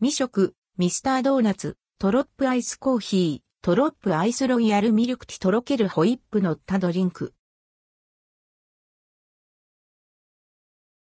[0.00, 7.34] 未食、ミスタードーナツ、トロップアイスコーヒー、トロップアイスロイヤルミルクティとろけるホイップ乗ったドリンク。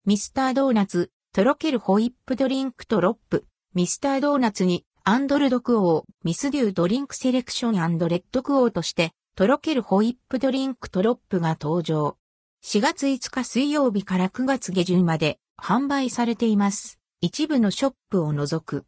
[0.04, 3.46] ミスタードーナツ、とろけるホイップドリンクトロップ。
[3.76, 12.18] ミスタードーナツに、アンドルドクオー、ミスデュードリンクセレクションレッドクオーとして、とろけるホイップドリンクトロップが登場。
[12.66, 17.00] 4月5日水曜日から9月下旬まで販売されています。
[17.20, 18.86] 一部のショップを除く。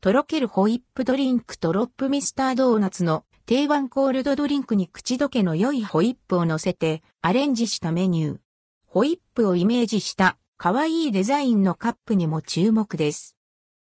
[0.00, 8.38] とろけるホイップドリンクトロップミスタードーナツの定番コールドドリンクに口どけの良いホイップを乗せてアレンジしたメニュー。
[8.86, 13.36] ホイップをイメージした可愛いデザインのカップにも注目です。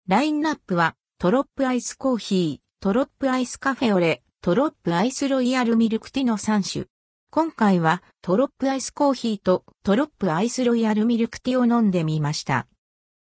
[0.06, 6.84] ラインナップはトロップアイスコーヒー、トロップアイスカフェオレ、トロップアイスロイヤルミルクティの3種。
[7.32, 12.68] 今回はトロップアイスコーヒーとトロップアイスロイヤルミルクティを飲んでみました。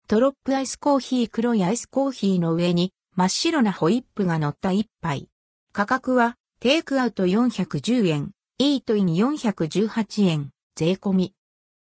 [0.08, 5.28] トロップアイスコーヒー黒いアイスコーヒーの上に真っ白なホイップが乗った一杯。
[5.74, 11.34] 価格はテイクアウト410円、イートイン418円、税込み。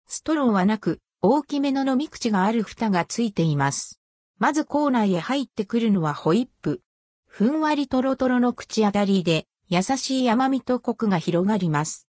[0.08, 4.02] ストローはなく大きめの飲み口がある蓋がついています。
[4.39, 6.82] まずコーナーへ入ってくるのはホイップ。
[7.28, 12.09] ふんわりとろとろの口当たりで優しい甘みとコクが広がります。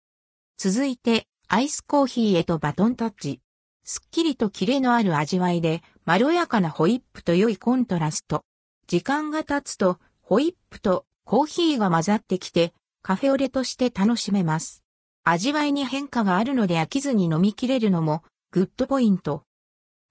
[0.58, 3.40] 続いてアイスコーヒーへとバトンタッチ。
[3.88, 8.42] すっきりとキレのある味わいで、まろやかなホイップと良いコントラスト。
[8.88, 14.82] 時間が経つと、ホイップとコーヒーが混ざってきて、カフェオレとして楽しめます。
[15.22, 19.44] 味わいに変化があるので飽きずに飲みきれるのも、グッドポイント。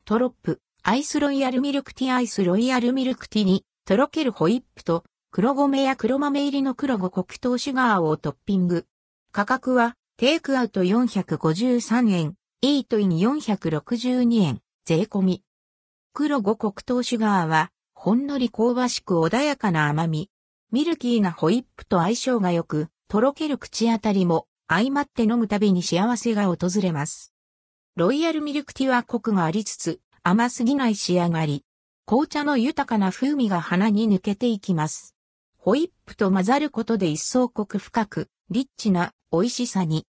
[0.05, 8.85] トロップ、アイスロイヤルミルクティアイスロイヤルミルクティに、とろけるホイップと、黒米や黒豆入りの黒五黒糖シュガーをトッピング。
[9.33, 15.43] 価格は、テイクアウト453円、イートイン462円、税込み。
[16.13, 20.31] 黒五黒糖シュガーは、ほんのり香ばしく穏やかな甘み。
[20.71, 27.33] ミルキーなホイップと相性が良く、とろける口当たりも、相まって飲むたびに幸せが訪れます。
[27.95, 31.63] ロイヤルミルクティはコクがありつつ、甘すぎない仕上がり。
[32.07, 35.13] 紅茶の豊かな風味が鼻に抜けていきます。
[35.57, 40.07] ホイップと混ざることで一層コク深く、リッチな美味しさに。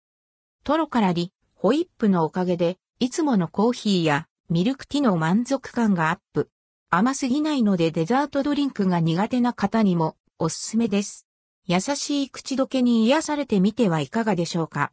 [0.64, 6.50] トロからリ、ホイップのおかげで、いつものコーヒーやミルクティの満足感がアップ。
[6.90, 11.26] 甘すぎないのでデザートドリンクが苦手な方にもおすすめです。
[11.66, 14.92] 優しい口どけに癒されてみてはいかがでしょうか？